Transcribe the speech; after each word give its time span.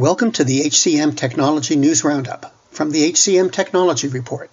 Welcome 0.00 0.32
to 0.32 0.44
the 0.44 0.60
HCM 0.62 1.14
Technology 1.14 1.76
News 1.76 2.04
Roundup 2.04 2.54
from 2.70 2.90
the 2.90 3.12
HCM 3.12 3.52
Technology 3.52 4.08
Report. 4.08 4.50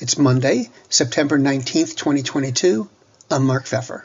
It's 0.00 0.16
Monday, 0.16 0.70
September 0.88 1.40
19th, 1.40 1.96
2022. 1.96 2.88
I'm 3.28 3.46
Mark 3.46 3.64
Feffer. 3.64 4.04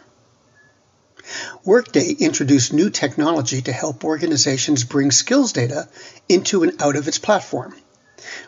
Workday 1.64 2.16
introduced 2.18 2.74
new 2.74 2.90
technology 2.90 3.62
to 3.62 3.72
help 3.72 4.04
organizations 4.04 4.84
bring 4.84 5.12
skills 5.12 5.54
data 5.54 5.88
into 6.28 6.64
and 6.64 6.82
out 6.82 6.96
of 6.96 7.08
its 7.08 7.20
platform. 7.20 7.76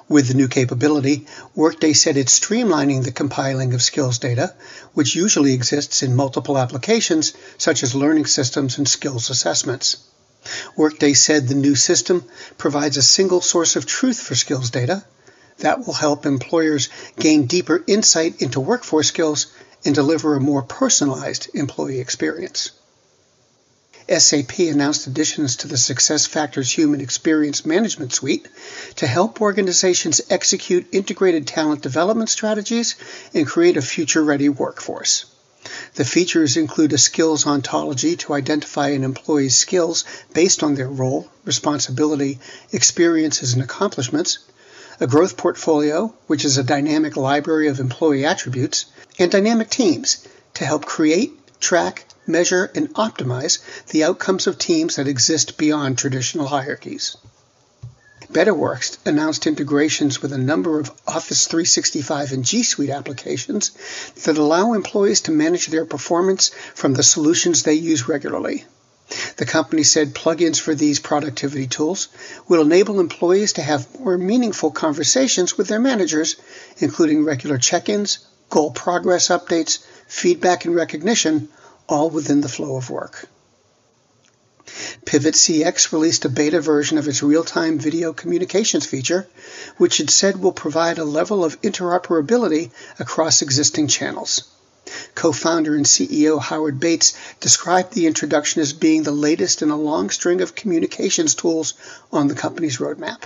With 0.09 0.27
the 0.27 0.33
new 0.33 0.47
capability, 0.47 1.27
Workday 1.53 1.93
said 1.93 2.17
it's 2.17 2.39
streamlining 2.39 3.03
the 3.03 3.11
compiling 3.11 3.75
of 3.75 3.83
skills 3.83 4.17
data, 4.17 4.55
which 4.95 5.15
usually 5.15 5.53
exists 5.53 6.01
in 6.01 6.15
multiple 6.15 6.57
applications 6.57 7.33
such 7.59 7.83
as 7.83 7.93
learning 7.93 8.25
systems 8.25 8.79
and 8.79 8.87
skills 8.87 9.29
assessments. 9.29 9.97
Workday 10.75 11.13
said 11.13 11.47
the 11.47 11.55
new 11.55 11.75
system 11.75 12.23
provides 12.57 12.97
a 12.97 13.03
single 13.03 13.41
source 13.41 13.75
of 13.75 13.85
truth 13.85 14.19
for 14.19 14.35
skills 14.35 14.69
data 14.69 15.03
that 15.59 15.85
will 15.85 15.93
help 15.93 16.25
employers 16.25 16.89
gain 17.19 17.45
deeper 17.45 17.83
insight 17.87 18.41
into 18.41 18.59
workforce 18.59 19.07
skills 19.07 19.47
and 19.85 19.95
deliver 19.95 20.35
a 20.35 20.41
more 20.41 20.61
personalized 20.61 21.49
employee 21.53 21.99
experience. 21.99 22.71
SAP 24.09 24.59
announced 24.59 25.07
additions 25.07 25.57
to 25.57 25.67
the 25.67 25.77
SuccessFactors 25.77 26.73
Human 26.73 26.99
Experience 26.99 27.65
Management 27.65 28.11
Suite 28.11 28.47
to 28.97 29.07
help 29.07 29.41
organizations 29.41 30.19
execute 30.29 30.93
integrated 30.93 31.47
talent 31.47 31.81
development 31.81 32.29
strategies 32.29 32.95
and 33.33 33.47
create 33.47 33.77
a 33.77 33.81
future 33.81 34.23
ready 34.23 34.49
workforce. 34.49 35.32
The 35.95 36.05
features 36.05 36.57
include 36.57 36.91
a 36.93 36.97
skills 36.97 37.45
ontology 37.45 38.15
to 38.17 38.33
identify 38.33 38.89
an 38.89 39.03
employee's 39.03 39.55
skills 39.55 40.03
based 40.33 40.63
on 40.63 40.73
their 40.73 40.89
role, 40.89 41.29
responsibility, 41.45 42.39
experiences, 42.71 43.53
and 43.53 43.61
accomplishments, 43.61 44.39
a 44.99 45.05
growth 45.05 45.37
portfolio, 45.37 46.11
which 46.25 46.45
is 46.45 46.57
a 46.57 46.63
dynamic 46.63 47.15
library 47.15 47.67
of 47.67 47.79
employee 47.79 48.25
attributes, 48.25 48.85
and 49.19 49.29
dynamic 49.31 49.69
teams 49.69 50.27
to 50.55 50.65
help 50.65 50.85
create, 50.85 51.59
track, 51.59 52.05
measure, 52.25 52.71
and 52.73 52.93
optimize 52.95 53.59
the 53.87 54.03
outcomes 54.03 54.47
of 54.47 54.57
teams 54.57 54.95
that 54.95 55.07
exist 55.07 55.57
beyond 55.57 55.97
traditional 55.97 56.47
hierarchies. 56.47 57.17
Betterworks 58.33 58.97
announced 59.05 59.45
integrations 59.45 60.19
with 60.19 60.33
a 60.33 60.39
number 60.39 60.79
of 60.79 60.89
Office 61.07 61.45
365 61.45 62.31
and 62.31 62.43
G 62.43 62.63
Suite 62.63 62.89
applications 62.89 63.69
that 64.23 64.39
allow 64.39 64.73
employees 64.73 65.21
to 65.21 65.31
manage 65.31 65.67
their 65.67 65.85
performance 65.85 66.49
from 66.73 66.95
the 66.95 67.03
solutions 67.03 67.61
they 67.61 67.75
use 67.75 68.07
regularly. 68.07 68.65
The 69.37 69.45
company 69.45 69.83
said 69.83 70.15
plugins 70.15 70.59
for 70.59 70.73
these 70.73 70.99
productivity 70.99 71.67
tools 71.67 72.07
will 72.47 72.61
enable 72.61 72.99
employees 72.99 73.53
to 73.53 73.61
have 73.61 73.99
more 73.99 74.17
meaningful 74.17 74.71
conversations 74.71 75.55
with 75.55 75.67
their 75.67 75.79
managers, 75.79 76.35
including 76.79 77.23
regular 77.23 77.59
check 77.59 77.87
ins, 77.87 78.17
goal 78.49 78.71
progress 78.71 79.27
updates, 79.27 79.77
feedback, 80.07 80.65
and 80.65 80.73
recognition, 80.73 81.49
all 81.87 82.09
within 82.09 82.41
the 82.41 82.49
flow 82.49 82.77
of 82.77 82.89
work. 82.89 83.29
Pivot 85.05 85.35
CX 85.35 85.91
released 85.91 86.23
a 86.25 86.29
beta 86.29 86.61
version 86.61 86.97
of 86.97 87.07
its 87.07 87.21
real 87.21 87.43
time 87.43 87.77
video 87.77 88.13
communications 88.13 88.85
feature, 88.85 89.27
which 89.77 89.99
it 89.99 90.09
said 90.09 90.41
will 90.41 90.53
provide 90.53 90.97
a 90.97 91.03
level 91.03 91.43
of 91.43 91.61
interoperability 91.61 92.71
across 92.99 93.41
existing 93.41 93.87
channels. 93.87 94.43
Co 95.15 95.31
founder 95.31 95.75
and 95.75 95.85
CEO 95.85 96.39
Howard 96.39 96.79
Bates 96.79 97.13
described 97.39 97.93
the 97.93 98.07
introduction 98.07 98.61
as 98.61 98.73
being 98.73 99.03
the 99.03 99.11
latest 99.11 99.61
in 99.61 99.69
a 99.69 99.77
long 99.77 100.09
string 100.09 100.41
of 100.41 100.55
communications 100.55 101.35
tools 101.35 101.73
on 102.11 102.27
the 102.27 102.35
company's 102.35 102.77
roadmap. 102.77 103.23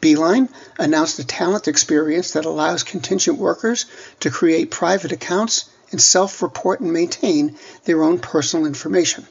Beeline 0.00 0.48
announced 0.78 1.18
a 1.18 1.24
talent 1.24 1.66
experience 1.66 2.32
that 2.32 2.44
allows 2.44 2.82
contingent 2.82 3.38
workers 3.38 3.86
to 4.20 4.30
create 4.30 4.70
private 4.70 5.12
accounts 5.12 5.64
and 5.90 6.00
self 6.00 6.42
report 6.42 6.80
and 6.80 6.92
maintain 6.92 7.56
their 7.84 8.02
own 8.02 8.18
personal 8.18 8.66
information. 8.66 9.26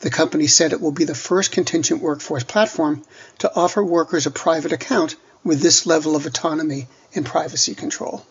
The 0.00 0.10
company 0.10 0.46
said 0.46 0.72
it 0.72 0.80
will 0.80 0.92
be 0.92 1.04
the 1.04 1.14
first 1.14 1.52
contingent 1.52 2.02
workforce 2.02 2.44
platform 2.44 3.04
to 3.38 3.54
offer 3.54 3.84
workers 3.84 4.26
a 4.26 4.30
private 4.30 4.72
account 4.72 5.16
with 5.44 5.60
this 5.60 5.86
level 5.86 6.16
of 6.16 6.26
autonomy 6.26 6.86
and 7.14 7.24
privacy 7.24 7.74
control. 7.74 8.24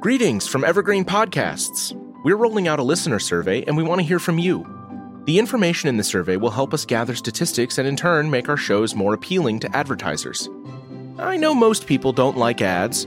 Greetings 0.00 0.46
from 0.46 0.64
Evergreen 0.64 1.04
Podcasts. 1.04 1.94
We're 2.24 2.36
rolling 2.36 2.68
out 2.68 2.78
a 2.78 2.82
listener 2.82 3.18
survey 3.18 3.62
and 3.64 3.76
we 3.76 3.82
want 3.82 4.00
to 4.00 4.06
hear 4.06 4.18
from 4.18 4.38
you. 4.38 4.66
The 5.26 5.38
information 5.38 5.88
in 5.88 5.96
the 5.96 6.04
survey 6.04 6.36
will 6.36 6.50
help 6.50 6.72
us 6.72 6.86
gather 6.86 7.14
statistics 7.14 7.78
and 7.78 7.86
in 7.86 7.96
turn 7.96 8.30
make 8.30 8.48
our 8.48 8.56
shows 8.56 8.94
more 8.94 9.14
appealing 9.14 9.60
to 9.60 9.76
advertisers. 9.76 10.48
I 11.18 11.36
know 11.36 11.54
most 11.54 11.86
people 11.86 12.12
don't 12.12 12.38
like 12.38 12.62
ads, 12.62 13.06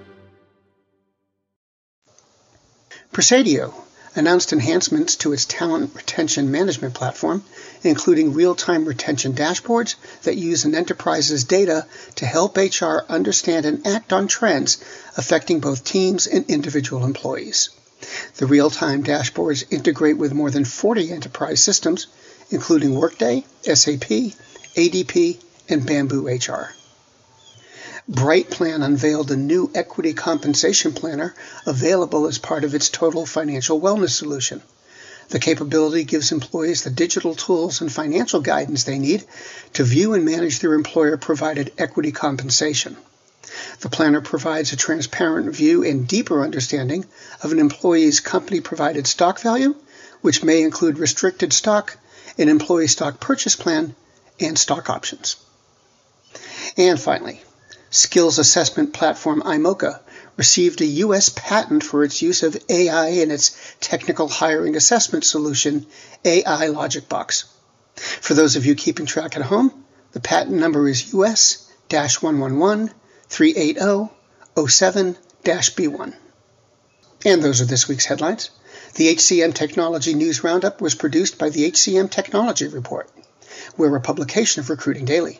Praisidio 3.13 3.73
announced 4.15 4.53
enhancements 4.53 5.17
to 5.17 5.33
its 5.33 5.43
talent 5.43 5.93
retention 5.93 6.49
management 6.49 6.93
platform, 6.93 7.43
including 7.83 8.33
real 8.33 8.55
time 8.55 8.85
retention 8.85 9.33
dashboards 9.33 9.95
that 10.23 10.37
use 10.37 10.63
an 10.63 10.73
enterprise's 10.73 11.43
data 11.43 11.85
to 12.15 12.25
help 12.25 12.55
HR 12.55 12.99
understand 13.09 13.65
and 13.65 13.85
act 13.85 14.13
on 14.13 14.29
trends 14.29 14.77
affecting 15.17 15.59
both 15.59 15.83
teams 15.83 16.25
and 16.25 16.49
individual 16.49 17.03
employees. 17.03 17.69
The 18.37 18.45
real 18.45 18.69
time 18.69 19.03
dashboards 19.03 19.65
integrate 19.69 20.17
with 20.17 20.33
more 20.33 20.49
than 20.49 20.63
40 20.63 21.11
enterprise 21.11 21.61
systems, 21.61 22.07
including 22.49 22.95
Workday, 22.95 23.43
SAP, 23.63 24.07
ADP, 24.77 25.37
and 25.67 25.85
Bamboo 25.85 26.29
HR. 26.29 26.73
Brightplan 28.11 28.83
unveiled 28.83 29.31
a 29.31 29.37
new 29.37 29.71
equity 29.73 30.13
compensation 30.13 30.91
planner 30.91 31.33
available 31.65 32.27
as 32.27 32.39
part 32.39 32.65
of 32.65 32.75
its 32.75 32.89
total 32.89 33.25
financial 33.25 33.79
wellness 33.79 34.09
solution. 34.09 34.61
The 35.29 35.39
capability 35.39 36.03
gives 36.03 36.33
employees 36.33 36.83
the 36.83 36.89
digital 36.89 37.35
tools 37.35 37.79
and 37.79 37.89
financial 37.89 38.41
guidance 38.41 38.83
they 38.83 38.99
need 38.99 39.23
to 39.73 39.85
view 39.85 40.13
and 40.13 40.25
manage 40.25 40.59
their 40.59 40.73
employer 40.73 41.15
provided 41.15 41.71
equity 41.77 42.11
compensation. 42.11 42.97
The 43.79 43.87
planner 43.87 44.19
provides 44.19 44.73
a 44.73 44.75
transparent 44.75 45.55
view 45.55 45.85
and 45.85 46.05
deeper 46.05 46.43
understanding 46.43 47.05
of 47.41 47.53
an 47.53 47.59
employee's 47.59 48.19
company 48.19 48.59
provided 48.59 49.07
stock 49.07 49.39
value, 49.39 49.73
which 50.19 50.43
may 50.43 50.63
include 50.63 50.99
restricted 50.99 51.53
stock, 51.53 51.97
an 52.37 52.49
employee 52.49 52.87
stock 52.87 53.21
purchase 53.21 53.55
plan, 53.55 53.95
and 54.37 54.59
stock 54.59 54.89
options. 54.89 55.37
And 56.75 56.99
finally, 56.99 57.41
skills 57.91 58.39
assessment 58.39 58.93
platform 58.93 59.41
iMocha 59.41 59.99
received 60.37 60.81
a 60.81 60.85
U.S. 60.85 61.29
patent 61.29 61.83
for 61.83 62.03
its 62.03 62.21
use 62.21 62.41
of 62.41 62.57
AI 62.69 63.09
in 63.09 63.29
its 63.29 63.75
technical 63.81 64.27
hiring 64.27 64.75
assessment 64.75 65.25
solution, 65.25 65.85
AI 66.25 66.67
Logic 66.67 67.07
Box. 67.07 67.45
For 67.95 68.33
those 68.33 68.55
of 68.55 68.65
you 68.65 68.73
keeping 68.73 69.05
track 69.05 69.35
at 69.35 69.43
home, 69.43 69.83
the 70.13 70.21
patent 70.21 70.57
number 70.57 70.87
is 70.87 71.13
US 71.13 71.69
111 71.89 72.93
380 73.27 74.09
07 74.67 75.17
B1. 75.43 76.13
And 77.25 77.43
those 77.43 77.61
are 77.61 77.65
this 77.65 77.87
week's 77.87 78.05
headlines. 78.05 78.49
The 78.95 79.13
HCM 79.15 79.53
Technology 79.53 80.13
News 80.13 80.43
Roundup 80.43 80.81
was 80.81 80.95
produced 80.95 81.37
by 81.37 81.49
the 81.49 81.69
HCM 81.69 82.09
Technology 82.09 82.67
Report. 82.67 83.09
We're 83.77 83.95
a 83.95 84.01
publication 84.01 84.61
of 84.61 84.69
Recruiting 84.69 85.05
Daily. 85.05 85.39